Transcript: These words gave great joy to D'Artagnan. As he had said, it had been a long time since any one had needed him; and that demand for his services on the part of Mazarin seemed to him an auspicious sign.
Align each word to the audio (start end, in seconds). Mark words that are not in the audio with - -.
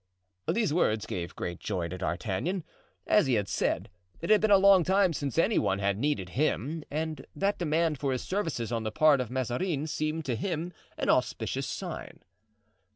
These 0.51 0.73
words 0.73 1.05
gave 1.05 1.35
great 1.35 1.59
joy 1.59 1.87
to 1.89 1.97
D'Artagnan. 1.99 2.63
As 3.05 3.27
he 3.27 3.35
had 3.35 3.47
said, 3.47 3.87
it 4.19 4.31
had 4.31 4.41
been 4.41 4.49
a 4.49 4.57
long 4.57 4.83
time 4.83 5.13
since 5.13 5.37
any 5.37 5.59
one 5.59 5.77
had 5.77 5.99
needed 5.99 6.29
him; 6.29 6.83
and 6.89 7.23
that 7.35 7.59
demand 7.59 7.99
for 7.99 8.11
his 8.11 8.23
services 8.23 8.71
on 8.71 8.81
the 8.81 8.91
part 8.91 9.21
of 9.21 9.29
Mazarin 9.29 9.85
seemed 9.85 10.25
to 10.25 10.35
him 10.35 10.73
an 10.97 11.11
auspicious 11.11 11.67
sign. 11.67 12.21